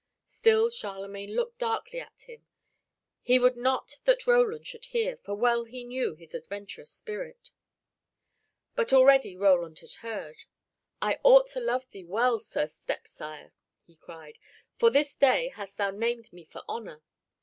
[0.25, 2.47] Still Charlemagne looked darkly at him.
[3.21, 7.51] He would not that Roland should hear, for well he knew his adventurous spirit.
[8.73, 10.45] But already Roland had heard.
[11.03, 13.51] "I ought to love thee well, Sir Stepsire,"
[13.85, 14.39] he cried,
[14.79, 17.03] "for this day hast thou named me for honor.